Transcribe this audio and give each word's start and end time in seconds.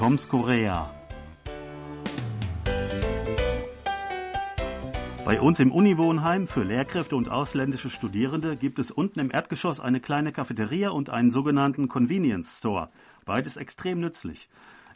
Toms 0.00 0.30
Korea. 0.30 0.90
Bei 5.26 5.38
uns 5.42 5.60
im 5.60 5.70
Uniwohnheim 5.70 6.46
für 6.46 6.62
Lehrkräfte 6.62 7.14
und 7.16 7.28
ausländische 7.28 7.90
Studierende 7.90 8.56
gibt 8.56 8.78
es 8.78 8.90
unten 8.90 9.20
im 9.20 9.30
Erdgeschoss 9.30 9.78
eine 9.78 10.00
kleine 10.00 10.32
Cafeteria 10.32 10.88
und 10.88 11.10
einen 11.10 11.30
sogenannten 11.30 11.88
Convenience 11.88 12.56
Store. 12.56 12.88
Beides 13.26 13.58
extrem 13.58 14.00
nützlich. 14.00 14.48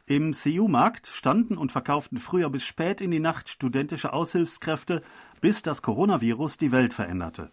Im 0.07 0.33
CU-Markt 0.33 1.09
standen 1.09 1.59
und 1.59 1.71
verkauften 1.71 2.17
früher 2.17 2.49
bis 2.49 2.65
spät 2.65 3.03
in 3.03 3.11
die 3.11 3.21
Nacht 3.21 3.51
studentische 3.51 4.15
Aushilfskräfte, 4.15 5.03
bis 5.43 5.61
das 5.61 5.83
Coronavirus 5.83 6.57
die 6.57 6.73
Welt 6.73 6.95
veränderte. 6.95 7.51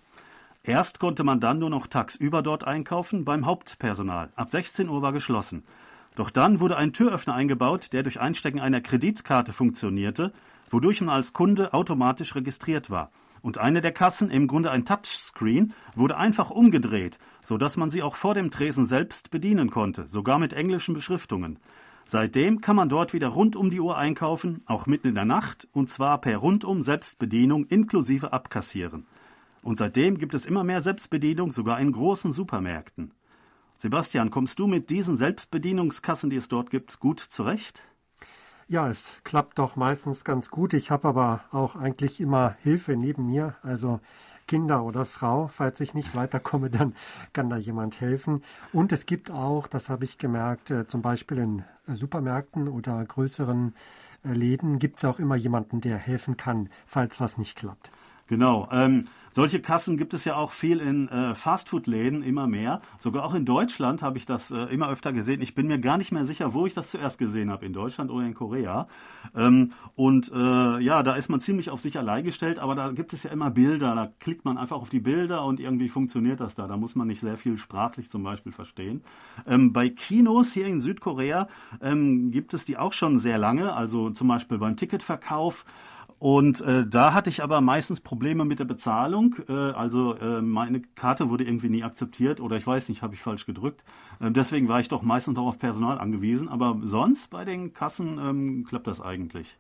Erst 0.63 0.99
konnte 0.99 1.25
man 1.25 1.41
dann 1.41 1.59
nur 1.59 1.69
noch 1.69 1.87
tagsüber 1.87 2.43
dort 2.43 2.63
einkaufen, 2.63 3.25
beim 3.25 3.45
Hauptpersonal. 3.45 4.31
Ab 4.37 4.51
16 4.51 4.87
Uhr 4.87 5.01
war 5.01 5.11
geschlossen. 5.11 5.65
Doch 6.15 6.29
dann 6.29 6.59
wurde 6.59 6.77
ein 6.77 6.93
Türöffner 6.93 7.33
eingebaut, 7.33 7.93
der 7.93 8.03
durch 8.03 8.19
Einstecken 8.19 8.59
einer 8.59 8.81
Kreditkarte 8.81 9.53
funktionierte 9.53 10.33
wodurch 10.71 11.01
man 11.01 11.09
als 11.09 11.33
Kunde 11.33 11.73
automatisch 11.73 12.35
registriert 12.35 12.89
war. 12.89 13.11
Und 13.41 13.57
eine 13.57 13.81
der 13.81 13.91
Kassen, 13.91 14.29
im 14.29 14.47
Grunde 14.47 14.71
ein 14.71 14.85
Touchscreen, 14.85 15.73
wurde 15.95 16.17
einfach 16.17 16.51
umgedreht, 16.51 17.17
so 17.43 17.57
dass 17.57 17.75
man 17.75 17.89
sie 17.89 18.03
auch 18.03 18.15
vor 18.15 18.33
dem 18.33 18.51
Tresen 18.51 18.85
selbst 18.85 19.31
bedienen 19.31 19.69
konnte, 19.69 20.07
sogar 20.07 20.37
mit 20.37 20.53
englischen 20.53 20.93
Beschriftungen. 20.93 21.57
Seitdem 22.05 22.61
kann 22.61 22.75
man 22.75 22.89
dort 22.89 23.13
wieder 23.13 23.29
rund 23.29 23.55
um 23.55 23.71
die 23.71 23.79
Uhr 23.79 23.97
einkaufen, 23.97 24.61
auch 24.65 24.85
mitten 24.85 25.07
in 25.07 25.15
der 25.15 25.25
Nacht, 25.25 25.67
und 25.71 25.89
zwar 25.89 26.19
per 26.19 26.37
rundum 26.37 26.81
Selbstbedienung 26.81 27.65
inklusive 27.65 28.31
Abkassieren. 28.31 29.05
Und 29.63 29.77
seitdem 29.77 30.17
gibt 30.17 30.33
es 30.33 30.45
immer 30.45 30.63
mehr 30.63 30.81
Selbstbedienung, 30.81 31.51
sogar 31.51 31.79
in 31.79 31.91
großen 31.91 32.31
Supermärkten. 32.31 33.11
Sebastian, 33.81 34.29
kommst 34.29 34.59
du 34.59 34.67
mit 34.67 34.91
diesen 34.91 35.17
Selbstbedienungskassen, 35.17 36.29
die 36.29 36.35
es 36.35 36.47
dort 36.47 36.69
gibt, 36.69 36.99
gut 36.99 37.19
zurecht? 37.19 37.81
Ja, 38.67 38.87
es 38.87 39.17
klappt 39.23 39.57
doch 39.57 39.75
meistens 39.75 40.23
ganz 40.23 40.51
gut. 40.51 40.75
Ich 40.75 40.91
habe 40.91 41.07
aber 41.07 41.45
auch 41.49 41.75
eigentlich 41.75 42.21
immer 42.21 42.55
Hilfe 42.61 42.95
neben 42.95 43.25
mir, 43.25 43.55
also 43.63 43.99
Kinder 44.47 44.83
oder 44.83 45.05
Frau. 45.05 45.47
Falls 45.47 45.79
ich 45.79 45.95
nicht 45.95 46.13
weiterkomme, 46.13 46.69
dann 46.69 46.93
kann 47.33 47.49
da 47.49 47.57
jemand 47.57 47.99
helfen. 47.99 48.43
Und 48.71 48.91
es 48.91 49.07
gibt 49.07 49.31
auch, 49.31 49.65
das 49.65 49.89
habe 49.89 50.05
ich 50.05 50.19
gemerkt, 50.19 50.69
äh, 50.69 50.85
zum 50.85 51.01
Beispiel 51.01 51.39
in 51.39 51.63
äh, 51.87 51.95
Supermärkten 51.95 52.67
oder 52.67 53.03
größeren 53.03 53.73
äh, 54.23 54.31
Läden 54.31 54.77
gibt 54.77 54.99
es 54.99 55.05
auch 55.05 55.17
immer 55.17 55.37
jemanden, 55.37 55.81
der 55.81 55.97
helfen 55.97 56.37
kann, 56.37 56.69
falls 56.85 57.19
was 57.19 57.39
nicht 57.39 57.57
klappt. 57.57 57.89
Genau. 58.27 58.69
Ähm, 58.71 59.05
solche 59.31 59.61
Kassen 59.61 59.97
gibt 59.97 60.13
es 60.13 60.25
ja 60.25 60.35
auch 60.35 60.51
viel 60.51 60.79
in 60.79 61.07
äh, 61.09 61.35
Fastfood-Läden, 61.35 62.23
immer 62.23 62.47
mehr. 62.47 62.81
Sogar 62.99 63.23
auch 63.23 63.33
in 63.33 63.45
Deutschland 63.45 64.01
habe 64.01 64.17
ich 64.17 64.25
das 64.25 64.51
äh, 64.51 64.57
immer 64.65 64.89
öfter 64.89 65.13
gesehen. 65.13 65.41
Ich 65.41 65.55
bin 65.55 65.67
mir 65.67 65.79
gar 65.79 65.97
nicht 65.97 66.11
mehr 66.11 66.25
sicher, 66.25 66.53
wo 66.53 66.65
ich 66.65 66.73
das 66.73 66.91
zuerst 66.91 67.17
gesehen 67.17 67.49
habe, 67.49 67.65
in 67.65 67.73
Deutschland 67.73 68.11
oder 68.11 68.25
in 68.25 68.33
Korea. 68.33 68.87
Ähm, 69.35 69.71
und 69.95 70.31
äh, 70.33 70.79
ja, 70.79 71.03
da 71.03 71.15
ist 71.15 71.29
man 71.29 71.39
ziemlich 71.39 71.69
auf 71.69 71.81
sich 71.81 71.97
allein 71.97 72.23
gestellt, 72.23 72.59
aber 72.59 72.75
da 72.75 72.91
gibt 72.91 73.13
es 73.13 73.23
ja 73.23 73.31
immer 73.31 73.49
Bilder. 73.49 73.95
Da 73.95 74.11
klickt 74.19 74.45
man 74.45 74.57
einfach 74.57 74.77
auf 74.77 74.89
die 74.89 74.99
Bilder 74.99 75.43
und 75.45 75.59
irgendwie 75.59 75.89
funktioniert 75.89 76.39
das 76.39 76.55
da. 76.55 76.67
Da 76.67 76.77
muss 76.77 76.95
man 76.95 77.07
nicht 77.07 77.21
sehr 77.21 77.37
viel 77.37 77.57
sprachlich 77.57 78.09
zum 78.09 78.23
Beispiel 78.23 78.51
verstehen. 78.51 79.01
Ähm, 79.47 79.73
bei 79.73 79.89
Kinos 79.89 80.53
hier 80.53 80.67
in 80.67 80.79
Südkorea 80.79 81.47
ähm, 81.81 82.31
gibt 82.31 82.53
es 82.53 82.65
die 82.65 82.77
auch 82.77 82.93
schon 82.93 83.19
sehr 83.19 83.37
lange, 83.37 83.73
also 83.73 84.09
zum 84.09 84.27
Beispiel 84.27 84.57
beim 84.57 84.75
Ticketverkauf. 84.75 85.65
Und 86.21 86.61
äh, 86.61 86.85
da 86.85 87.15
hatte 87.15 87.31
ich 87.31 87.41
aber 87.41 87.61
meistens 87.61 87.99
Probleme 87.99 88.45
mit 88.45 88.59
der 88.59 88.65
Bezahlung. 88.65 89.37
Äh, 89.49 89.53
also 89.53 90.13
äh, 90.13 90.43
meine 90.43 90.83
Karte 90.93 91.31
wurde 91.31 91.45
irgendwie 91.45 91.69
nie 91.69 91.81
akzeptiert 91.83 92.39
oder 92.39 92.57
ich 92.57 92.67
weiß 92.67 92.89
nicht, 92.89 93.01
habe 93.01 93.15
ich 93.15 93.23
falsch 93.23 93.47
gedrückt. 93.47 93.83
Äh, 94.19 94.29
deswegen 94.29 94.67
war 94.67 94.79
ich 94.79 94.87
doch 94.87 95.01
meistens 95.01 95.39
auch 95.39 95.47
auf 95.47 95.57
Personal 95.57 95.97
angewiesen. 95.97 96.47
Aber 96.47 96.79
sonst 96.83 97.31
bei 97.31 97.43
den 97.43 97.73
Kassen 97.73 98.19
ähm, 98.19 98.65
klappt 98.69 98.85
das 98.85 99.01
eigentlich. 99.01 99.57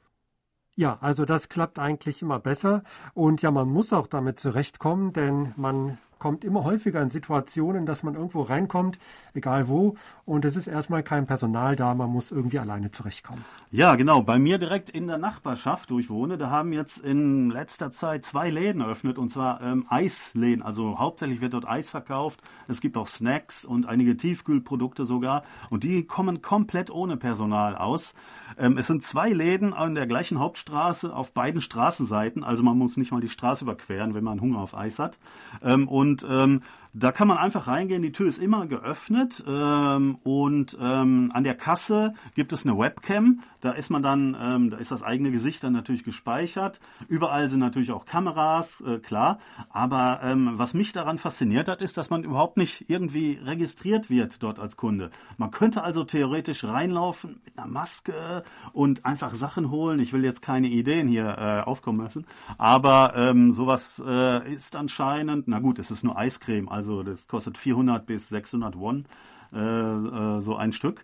Ja, 0.75 0.99
also 1.01 1.25
das 1.25 1.49
klappt 1.49 1.79
eigentlich 1.79 2.21
immer 2.21 2.37
besser. 2.37 2.83
Und 3.15 3.41
ja, 3.41 3.49
man 3.49 3.67
muss 3.67 3.91
auch 3.91 4.05
damit 4.05 4.39
zurechtkommen, 4.39 5.13
denn 5.13 5.53
man 5.57 5.97
kommt 6.21 6.45
immer 6.45 6.63
häufiger 6.63 7.01
in 7.01 7.09
Situationen, 7.09 7.87
dass 7.87 8.03
man 8.03 8.13
irgendwo 8.13 8.43
reinkommt, 8.43 8.99
egal 9.33 9.67
wo, 9.67 9.95
und 10.23 10.45
es 10.45 10.55
ist 10.55 10.67
erstmal 10.67 11.01
kein 11.01 11.25
Personal 11.25 11.75
da, 11.75 11.95
man 11.95 12.11
muss 12.11 12.29
irgendwie 12.29 12.59
alleine 12.59 12.91
zurechtkommen. 12.91 13.43
Ja, 13.71 13.95
genau. 13.95 14.21
Bei 14.21 14.37
mir 14.37 14.59
direkt 14.59 14.91
in 14.91 15.07
der 15.07 15.17
Nachbarschaft, 15.17 15.89
wo 15.89 15.97
ich 15.97 16.11
wohne, 16.11 16.37
da 16.37 16.51
haben 16.51 16.73
jetzt 16.73 16.99
in 16.99 17.49
letzter 17.49 17.89
Zeit 17.91 18.23
zwei 18.23 18.51
Läden 18.51 18.81
eröffnet, 18.81 19.17
und 19.17 19.29
zwar 19.29 19.61
ähm, 19.61 19.87
Eisläden. 19.89 20.61
Also 20.61 20.99
hauptsächlich 20.99 21.41
wird 21.41 21.53
dort 21.53 21.67
Eis 21.67 21.89
verkauft. 21.89 22.41
Es 22.67 22.81
gibt 22.81 22.97
auch 22.97 23.07
Snacks 23.07 23.65
und 23.65 23.87
einige 23.87 24.15
Tiefkühlprodukte 24.15 25.05
sogar. 25.05 25.43
Und 25.69 25.83
die 25.83 26.03
kommen 26.03 26.41
komplett 26.41 26.91
ohne 26.91 27.17
Personal 27.17 27.75
aus. 27.75 28.13
Ähm, 28.57 28.77
es 28.77 28.87
sind 28.87 29.03
zwei 29.03 29.29
Läden 29.29 29.73
an 29.73 29.95
der 29.95 30.05
gleichen 30.05 30.39
Hauptstraße 30.39 31.15
auf 31.15 31.31
beiden 31.31 31.61
Straßenseiten. 31.61 32.43
Also 32.43 32.61
man 32.61 32.77
muss 32.77 32.97
nicht 32.97 33.11
mal 33.11 33.21
die 33.21 33.29
Straße 33.29 33.63
überqueren, 33.63 34.13
wenn 34.13 34.23
man 34.23 34.39
Hunger 34.41 34.59
auf 34.59 34.77
Eis 34.77 34.99
hat. 34.99 35.17
Ähm, 35.63 35.87
und 35.87 36.10
ähm, 36.27 36.61
da 36.93 37.13
kann 37.13 37.27
man 37.29 37.37
einfach 37.37 37.67
reingehen, 37.67 38.01
die 38.01 38.11
Tür 38.11 38.27
ist 38.27 38.37
immer 38.37 38.65
geöffnet 38.67 39.43
ähm, 39.47 40.17
und 40.23 40.77
ähm, 40.81 41.31
an 41.33 41.45
der 41.45 41.55
Kasse 41.55 42.13
gibt 42.35 42.51
es 42.51 42.65
eine 42.65 42.77
Webcam. 42.77 43.41
Da 43.61 43.71
ist 43.71 43.89
man 43.89 44.03
dann, 44.03 44.35
ähm, 44.39 44.69
da 44.71 44.77
ist 44.77 44.91
das 44.91 45.01
eigene 45.01 45.31
Gesicht 45.31 45.63
dann 45.63 45.71
natürlich 45.71 46.03
gespeichert. 46.03 46.81
Überall 47.07 47.47
sind 47.47 47.59
natürlich 47.59 47.91
auch 47.91 48.05
Kameras, 48.05 48.81
äh, 48.81 48.97
klar. 48.99 49.39
Aber 49.69 50.19
ähm, 50.23 50.51
was 50.55 50.73
mich 50.73 50.91
daran 50.91 51.17
fasziniert 51.17 51.69
hat, 51.69 51.81
ist, 51.81 51.95
dass 51.95 52.09
man 52.09 52.25
überhaupt 52.25 52.57
nicht 52.57 52.89
irgendwie 52.89 53.39
registriert 53.41 54.09
wird 54.09 54.43
dort 54.43 54.59
als 54.59 54.75
Kunde. 54.75 55.11
Man 55.37 55.51
könnte 55.51 55.83
also 55.83 56.03
theoretisch 56.03 56.65
reinlaufen 56.65 57.39
mit 57.45 57.57
einer 57.57 57.67
Maske 57.67 58.43
und 58.73 59.05
einfach 59.05 59.33
Sachen 59.33 59.71
holen. 59.71 59.99
Ich 59.99 60.11
will 60.11 60.25
jetzt 60.25 60.41
keine 60.41 60.67
Ideen 60.67 61.07
hier 61.07 61.37
äh, 61.37 61.61
aufkommen 61.61 62.01
lassen, 62.01 62.25
aber 62.57 63.13
ähm, 63.15 63.53
sowas 63.53 64.03
äh, 64.05 64.51
ist 64.51 64.75
anscheinend, 64.75 65.47
na 65.47 65.59
gut, 65.59 65.79
es 65.79 65.91
ist 65.91 66.00
nur 66.03 66.17
Eiscreme. 66.17 66.69
Also 66.69 66.91
also 66.91 67.03
das 67.03 67.27
kostet 67.27 67.57
400 67.57 68.05
bis 68.05 68.29
600 68.29 68.77
Won 68.77 69.05
äh, 69.53 69.59
äh, 69.59 70.41
so 70.41 70.55
ein 70.55 70.73
Stück. 70.73 71.03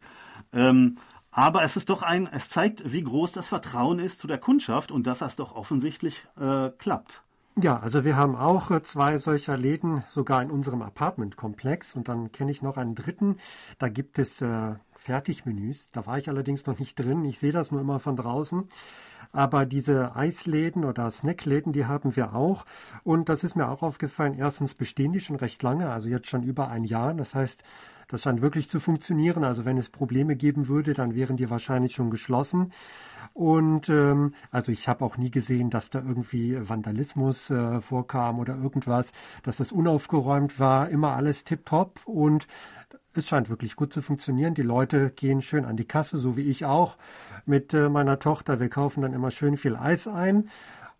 Ähm, 0.51 0.95
aber 1.31 1.63
es 1.63 1.77
ist 1.77 1.89
doch 1.89 2.01
ein, 2.01 2.27
es 2.27 2.49
zeigt, 2.49 2.91
wie 2.91 3.03
groß 3.03 3.31
das 3.31 3.47
Vertrauen 3.47 3.99
ist 3.99 4.19
zu 4.19 4.27
der 4.27 4.39
Kundschaft 4.39 4.91
und 4.91 5.05
dass 5.05 5.19
das 5.19 5.35
doch 5.35 5.55
offensichtlich 5.55 6.27
äh, 6.39 6.71
klappt. 6.71 7.21
Ja, 7.59 7.79
also 7.79 8.03
wir 8.03 8.15
haben 8.15 8.35
auch 8.35 8.69
äh, 8.71 8.83
zwei 8.83 9.17
solcher 9.17 9.55
Läden 9.55 10.03
sogar 10.09 10.41
in 10.41 10.51
unserem 10.51 10.81
Apartmentkomplex 10.81 11.95
und 11.95 12.07
dann 12.07 12.31
kenne 12.31 12.51
ich 12.51 12.61
noch 12.61 12.77
einen 12.77 12.95
dritten. 12.95 13.37
Da 13.77 13.89
gibt 13.89 14.19
es 14.19 14.41
äh, 14.41 14.75
Fertigmenüs. 14.95 15.89
Da 15.91 16.05
war 16.05 16.17
ich 16.17 16.27
allerdings 16.27 16.65
noch 16.65 16.79
nicht 16.79 16.99
drin. 16.99 17.23
Ich 17.23 17.39
sehe 17.39 17.51
das 17.51 17.71
nur 17.71 17.81
immer 17.81 17.99
von 17.99 18.15
draußen. 18.15 18.67
Aber 19.31 19.65
diese 19.65 20.15
Eisläden 20.15 20.85
oder 20.85 21.09
Snackläden, 21.11 21.73
die 21.73 21.85
haben 21.85 22.15
wir 22.15 22.33
auch. 22.33 22.65
Und 23.03 23.29
das 23.29 23.43
ist 23.43 23.55
mir 23.55 23.69
auch 23.69 23.81
aufgefallen. 23.81 24.35
Erstens 24.37 24.75
bestehen 24.75 25.13
die 25.13 25.19
schon 25.19 25.35
recht 25.35 25.61
lange, 25.63 25.89
also 25.89 26.09
jetzt 26.09 26.27
schon 26.27 26.43
über 26.43 26.69
ein 26.69 26.83
Jahr. 26.83 27.13
Das 27.13 27.35
heißt, 27.35 27.63
das 28.07 28.21
scheint 28.21 28.41
wirklich 28.41 28.69
zu 28.69 28.79
funktionieren. 28.79 29.43
Also 29.43 29.65
wenn 29.65 29.77
es 29.77 29.89
Probleme 29.89 30.35
geben 30.35 30.67
würde, 30.67 30.93
dann 30.93 31.13
wären 31.13 31.37
die 31.37 31.49
wahrscheinlich 31.49 31.93
schon 31.93 32.09
geschlossen. 32.09 32.71
Und 33.33 33.89
ähm, 33.89 34.33
also 34.49 34.71
ich 34.71 34.87
habe 34.87 35.05
auch 35.05 35.17
nie 35.17 35.29
gesehen, 35.29 35.69
dass 35.69 35.91
da 35.91 35.99
irgendwie 35.99 36.57
Vandalismus 36.67 37.51
äh, 37.51 37.81
vorkam 37.81 38.39
oder 38.39 38.55
irgendwas, 38.55 39.11
dass 39.43 39.57
das 39.57 39.71
unaufgeräumt 39.71 40.59
war. 40.59 40.89
Immer 40.89 41.11
alles 41.11 41.43
tipptopp 41.43 41.99
und 42.05 42.47
es 43.17 43.27
scheint 43.27 43.49
wirklich 43.49 43.75
gut 43.75 43.93
zu 43.93 44.01
funktionieren. 44.01 44.53
Die 44.53 44.61
Leute 44.61 45.09
gehen 45.09 45.41
schön 45.41 45.65
an 45.65 45.77
die 45.77 45.85
Kasse, 45.85 46.17
so 46.17 46.37
wie 46.37 46.43
ich 46.43 46.65
auch 46.65 46.97
mit 47.45 47.73
äh, 47.73 47.89
meiner 47.89 48.19
Tochter. 48.19 48.59
Wir 48.59 48.69
kaufen 48.69 49.01
dann 49.01 49.13
immer 49.13 49.31
schön 49.31 49.57
viel 49.57 49.75
Eis 49.75 50.07
ein 50.07 50.49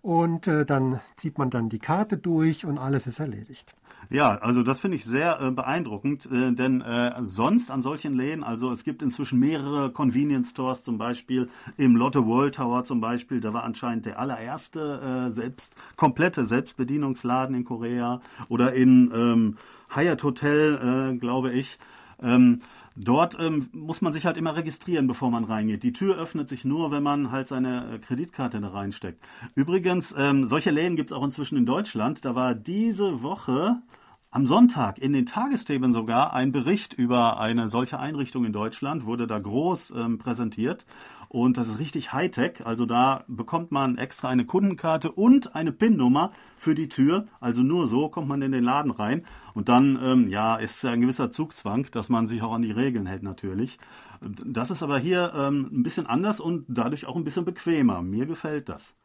und 0.01 0.47
äh, 0.47 0.66
dann 0.66 1.01
zieht 1.16 1.38
man 1.38 1.50
dann 1.50 1.69
die 1.69 1.79
Karte 1.79 2.17
durch 2.17 2.66
und 2.66 2.77
alles 2.77 3.07
ist 3.07 3.19
erledigt. 3.19 3.75
Ja, 4.09 4.38
also 4.38 4.63
das 4.63 4.80
finde 4.80 4.95
ich 4.95 5.03
sehr 5.03 5.42
äh, 5.42 5.51
beeindruckend, 5.51 6.30
äh, 6.31 6.53
denn 6.53 6.80
äh, 6.81 7.13
sonst 7.24 7.69
an 7.69 7.81
solchen 7.81 8.13
Läden, 8.13 8.42
also 8.44 8.71
es 8.71 8.86
gibt 8.86 9.01
inzwischen 9.01 9.38
mehrere 9.38 9.92
Convenience 9.92 10.51
Stores, 10.51 10.81
zum 10.81 10.97
Beispiel 10.97 11.50
im 11.75 11.97
Lotte 11.97 12.25
World 12.25 12.56
Tower 12.56 12.86
zum 12.86 13.01
Beispiel, 13.01 13.42
da 13.42 13.53
war 13.53 13.63
anscheinend 13.63 14.06
der 14.06 14.19
allererste 14.19 15.27
selbst 15.30 15.75
komplette 15.95 16.45
Selbstbedienungsladen 16.45 17.56
in 17.56 17.65
Korea 17.65 18.21
oder 18.47 18.74
in 18.74 19.12
ähm, 19.13 19.57
Hyatt 19.94 20.24
Hotel, 20.24 21.18
glaube 21.19 21.51
ich. 21.51 21.77
Ähm, 22.22 22.62
Dort 23.00 23.38
ähm, 23.40 23.69
muss 23.74 24.02
man 24.02 24.12
sich 24.12 24.25
halt 24.25 24.38
immer 24.38 24.56
registrieren, 24.56 25.06
bevor 25.06 25.30
man 25.30 25.44
reingeht. 25.44 25.84
Die 25.84 25.94
Tür 25.94 26.18
öffnet 26.18 26.50
sich 26.50 26.66
nur, 26.66 26.90
wenn 26.90 27.04
man 27.04 27.30
halt 27.31 27.48
seine 27.48 27.94
äh, 27.94 28.00
Kreditkarte 28.00 28.60
da 28.60 28.69
reinsteckt. 28.69 29.24
Übrigens, 29.54 30.16
ähm, 30.18 30.46
solche 30.46 30.72
Läden 30.72 30.96
gibt 30.96 31.12
es 31.12 31.16
auch 31.16 31.24
inzwischen 31.24 31.58
in 31.58 31.68
Deutschland. 31.68 32.25
Da 32.25 32.34
war 32.34 32.56
diese 32.56 33.22
Woche 33.22 33.84
am 34.31 34.48
Sonntag 34.48 34.98
in 34.98 35.14
den 35.14 35.28
Tagesthemen 35.28 35.94
sogar 35.94 36.34
ein 36.34 36.52
Bericht 36.52 36.94
über 36.94 37.40
eine 37.40 37.69
solche 37.69 38.00
Einrichtung 38.00 38.46
in 38.46 38.54
Deutschland, 38.54 39.06
wurde 39.06 39.28
da 39.28 39.38
groß 39.38 39.92
ähm, 39.96 40.18
präsentiert. 40.18 40.86
Und 41.29 41.57
das 41.57 41.68
ist 41.68 41.79
richtig 41.79 42.13
Hightech. 42.13 42.65
Also 42.65 42.85
da 42.85 43.24
bekommt 43.27 43.71
man 43.71 43.97
extra 43.97 44.29
eine 44.29 44.45
Kundenkarte 44.45 45.12
und 45.12 45.56
eine 45.56 45.71
PIN-Nummer 45.71 46.31
für 46.57 46.75
die 46.75 46.89
Tür. 46.89 47.27
Also 47.39 47.63
nur 47.63 47.88
so 47.88 48.09
kommt 48.09 48.27
man 48.27 48.41
in 48.41 48.51
den 48.51 48.63
Laden 48.63 48.91
rein. 48.91 49.25
Und 49.53 49.69
dann, 49.69 50.00
ähm, 50.01 50.27
ja, 50.27 50.56
ist 50.56 50.83
ein 50.85 51.01
gewisser 51.01 51.31
Zugzwang, 51.31 51.88
dass 51.91 52.09
man 52.09 52.27
sich 52.27 52.41
auch 52.41 52.53
an 52.53 52.62
die 52.62 52.71
Regeln 52.71 53.06
hält 53.06 53.24
natürlich. 53.24 53.77
Das 54.21 54.71
ist 54.71 54.83
aber 54.83 55.00
hier 55.00 55.33
ähm, 55.35 55.69
ein 55.71 55.83
bisschen 55.83 56.07
anders 56.07 56.39
und 56.39 56.65
dadurch 56.68 57.06
auch 57.06 57.15
ein 57.15 57.24
bisschen 57.24 57.45
bequemer. 57.45 58.01
Mir 58.01 58.25
gefällt 58.25 58.69
das. 58.69 58.95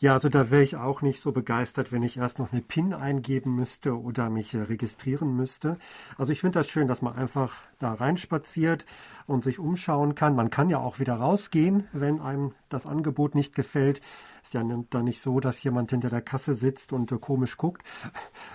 Ja, 0.00 0.14
also 0.14 0.28
da 0.28 0.50
wäre 0.50 0.62
ich 0.62 0.76
auch 0.76 1.02
nicht 1.02 1.20
so 1.20 1.32
begeistert, 1.32 1.92
wenn 1.92 2.02
ich 2.02 2.16
erst 2.16 2.38
noch 2.38 2.52
eine 2.52 2.62
PIN 2.62 2.92
eingeben 2.92 3.54
müsste 3.54 3.98
oder 3.98 4.28
mich 4.28 4.52
äh, 4.54 4.62
registrieren 4.62 5.34
müsste. 5.36 5.78
Also 6.18 6.32
ich 6.32 6.40
finde 6.40 6.58
das 6.58 6.68
schön, 6.68 6.88
dass 6.88 7.00
man 7.00 7.14
einfach 7.14 7.54
da 7.84 7.94
reinspaziert 7.94 8.84
und 9.26 9.44
sich 9.44 9.58
umschauen 9.58 10.14
kann. 10.14 10.34
Man 10.34 10.50
kann 10.50 10.68
ja 10.70 10.78
auch 10.78 10.98
wieder 10.98 11.14
rausgehen, 11.14 11.86
wenn 11.92 12.20
einem 12.20 12.52
das 12.68 12.86
Angebot 12.86 13.34
nicht 13.34 13.54
gefällt. 13.54 14.00
Ist 14.42 14.54
ja 14.54 14.62
dann 14.90 15.04
nicht 15.04 15.20
so, 15.20 15.40
dass 15.40 15.62
jemand 15.62 15.90
hinter 15.90 16.10
der 16.10 16.20
Kasse 16.20 16.54
sitzt 16.54 16.92
und 16.92 17.10
äh, 17.12 17.18
komisch 17.18 17.56
guckt. 17.56 17.82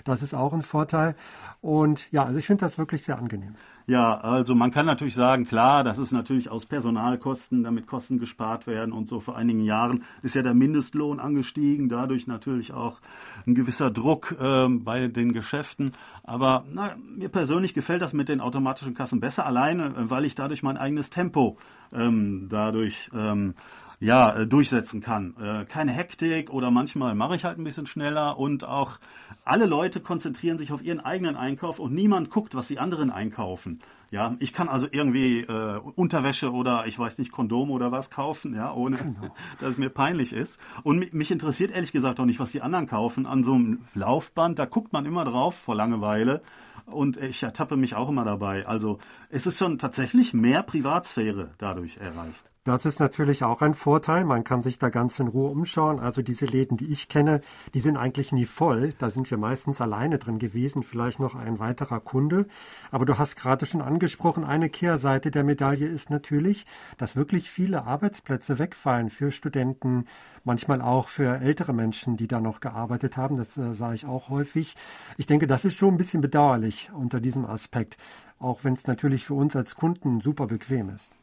Das 0.03 0.21
ist 0.21 0.33
auch 0.33 0.53
ein 0.53 0.61
Vorteil. 0.61 1.15
Und 1.61 2.11
ja, 2.11 2.23
also 2.23 2.39
ich 2.39 2.45
finde 2.45 2.61
das 2.61 2.77
wirklich 2.77 3.03
sehr 3.03 3.17
angenehm. 3.17 3.55
Ja, 3.85 4.19
also 4.19 4.53
man 4.53 4.69
kann 4.69 4.85
natürlich 4.85 5.15
sagen, 5.15 5.45
klar, 5.45 5.83
das 5.83 5.97
ist 5.97 6.11
natürlich 6.11 6.51
aus 6.51 6.67
Personalkosten, 6.67 7.63
damit 7.63 7.87
Kosten 7.87 8.19
gespart 8.19 8.67
werden 8.67 8.93
und 8.93 9.07
so 9.07 9.19
vor 9.19 9.35
einigen 9.35 9.61
Jahren 9.61 10.03
ist 10.21 10.35
ja 10.35 10.43
der 10.43 10.53
Mindestlohn 10.53 11.19
angestiegen, 11.19 11.89
dadurch 11.89 12.27
natürlich 12.27 12.71
auch 12.71 12.99
ein 13.47 13.55
gewisser 13.55 13.89
Druck 13.89 14.37
äh, 14.39 14.67
bei 14.69 15.07
den 15.07 15.33
Geschäften. 15.33 15.93
Aber 16.23 16.65
na, 16.71 16.95
mir 16.97 17.29
persönlich 17.29 17.73
gefällt 17.73 18.03
das 18.03 18.13
mit 18.13 18.29
den 18.29 18.41
automatischen 18.41 18.93
Kassen 18.93 19.19
besser, 19.19 19.45
alleine, 19.45 19.88
äh, 19.88 20.10
weil 20.10 20.25
ich 20.25 20.36
dadurch 20.36 20.63
mein 20.63 20.77
eigenes 20.77 21.10
Tempo 21.10 21.57
ähm, 21.94 22.48
dadurch 22.50 23.10
ähm, 23.13 23.56
ja, 24.00 24.33
äh, 24.33 24.48
durchsetzen 24.48 25.01
kann. 25.01 25.36
Äh, 25.42 25.66
keine 25.66 25.92
Hektik 25.92 26.51
oder 26.51 26.71
manchmal 26.71 27.16
mache 27.16 27.36
ich 27.36 27.44
halt 27.44 27.57
ein 27.57 27.63
bisschen 27.63 27.86
schneller 27.86 28.39
und 28.39 28.63
auch 28.63 29.00
alle 29.44 29.66
Leute 29.66 30.00
konzentrieren 30.00 30.57
sich 30.57 30.71
auf 30.71 30.81
ihren 30.81 31.01
eigenen 31.01 31.36
Einkauf 31.36 31.80
und 31.80 31.94
niemand 31.94 32.30
guckt, 32.30 32.56
was 32.56 32.68
die 32.68 32.80
anderen 32.80 33.12
einkaufen. 33.12 33.81
Ja, 34.12 34.36
ich 34.39 34.54
kann 34.54 34.69
also 34.69 34.88
irgendwie 34.89 35.42
äh, 35.42 35.80
Unterwäsche 35.95 36.51
oder 36.51 36.88
ich 36.88 36.98
weiß 36.98 37.19
nicht 37.19 37.31
Kondome 37.31 37.72
oder 37.74 37.92
was 37.92 38.10
kaufen, 38.10 38.56
ja, 38.56 38.74
ohne 38.74 38.98
genau. 38.98 39.36
dass 39.60 39.72
es 39.72 39.77
mir 39.77 39.89
peinlich 39.89 40.33
ist. 40.33 40.60
Und 40.83 41.13
mich 41.13 41.30
interessiert 41.30 41.72
ehrlich 41.72 41.92
gesagt 41.92 42.19
auch 42.19 42.25
nicht, 42.25 42.39
was 42.39 42.51
die 42.51 42.62
anderen 42.62 42.88
kaufen. 42.88 43.25
An 43.25 43.44
so 43.44 43.54
einem 43.54 43.81
Laufband, 43.94 44.57
da 44.57 44.65
guckt 44.65 44.94
man 44.94 45.06
immer 45.06 45.25
drauf 45.25 45.56
vor 45.56 45.75
Langeweile 45.75 46.42
und 46.91 47.18
ich 47.18 47.44
ertappe 47.44 47.77
mich 47.77 47.95
auch 47.95 48.09
immer 48.09 48.25
dabei. 48.25 48.65
Also 48.65 49.00
es 49.30 49.45
ist 49.45 49.57
schon 49.57 49.77
tatsächlich 49.80 50.33
mehr 50.33 50.63
Privatsphäre 50.63 51.51
dadurch 51.57 51.97
erreicht. 51.97 52.50
Das 52.65 52.85
ist 52.85 53.00
natürlich 53.00 53.45
auch 53.45 53.61
ein 53.61 53.73
Vorteil. 53.73 54.25
Man 54.25 54.44
kann 54.44 54.61
sich 54.61 54.77
da 54.77 54.89
ganz 54.89 55.17
in 55.19 55.29
Ruhe 55.29 55.50
umschauen. 55.50 55.97
Also 55.97 56.21
diese 56.21 56.45
Läden, 56.45 56.75
die 56.75 56.88
ich 56.88 57.07
kenne, 57.07 57.39
die 57.73 57.79
sind 57.79 57.95
eigentlich 57.95 58.33
nie 58.33 58.45
voll. 58.45 58.94
Da 58.97 59.09
sind 59.09 59.31
wir 59.31 59.38
meistens 59.38 59.79
alleine 59.79 60.19
drin 60.19 60.39
gewesen, 60.39 60.83
vielleicht 60.83 61.21
noch 61.21 61.35
ein 61.35 61.59
weiterer 61.59 62.01
Kunde. 62.01 62.47
Aber 62.91 63.06
du 63.06 63.17
hast 63.17 63.38
gerade 63.38 63.65
schon 63.65 63.81
angesprochen, 63.81 64.44
eine 64.44 64.69
Kehrseite 64.69 65.31
der 65.31 65.45
Medaille 65.45 65.88
ist 65.88 66.09
natürlich, 66.09 66.65
dass 66.97 67.15
wirklich 67.15 67.50
viele 67.50 67.85
Arbeitsplätze 67.85 68.59
wegfallen 68.59 69.09
für 69.09 69.31
Studenten, 69.31 70.05
manchmal 70.44 70.81
auch 70.81 71.07
für 71.07 71.39
ältere 71.39 71.71
Menschen, 71.73 72.17
die 72.17 72.27
da 72.27 72.41
noch 72.41 72.59
gearbeitet 72.59 73.15
haben. 73.15 73.38
Das 73.38 73.57
äh, 73.57 73.73
sah 73.73 73.94
ich 73.94 74.05
auch 74.05 74.27
häufig. 74.27 74.75
Ich 75.17 75.27
denke, 75.27 75.47
das 75.47 75.63
ist 75.63 75.77
schon 75.77 75.94
ein 75.94 75.97
bisschen 75.97 76.19
bedauerlich 76.19 76.91
unter 76.94 77.21
diesem 77.21 77.45
Aspekt, 77.45 77.95
auch 78.38 78.65
wenn 78.65 78.73
es 78.73 78.85
natürlich 78.85 79.25
für 79.25 79.33
uns 79.33 79.55
als 79.55 79.75
Kunden 79.75 80.19
super 80.19 80.47
bequem 80.47 80.89
ist. 80.89 81.13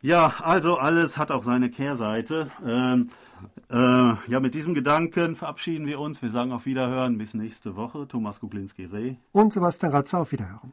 Ja, 0.00 0.34
also 0.42 0.78
alles 0.78 1.18
hat 1.18 1.32
auch 1.32 1.42
seine 1.42 1.70
Kehrseite. 1.70 2.50
Ähm, 2.64 3.10
äh, 3.70 3.76
ja, 3.76 4.40
mit 4.40 4.54
diesem 4.54 4.74
Gedanken 4.74 5.34
verabschieden 5.34 5.86
wir 5.86 5.98
uns. 5.98 6.22
Wir 6.22 6.30
sagen 6.30 6.52
auf 6.52 6.66
Wiederhören 6.66 7.18
bis 7.18 7.34
nächste 7.34 7.74
Woche. 7.74 8.06
Thomas 8.06 8.40
Kuklinski-Reh. 8.40 9.16
Und 9.32 9.52
Sebastian 9.52 9.92
Ratzer 9.92 10.20
auf 10.20 10.32
Wiederhören. 10.32 10.72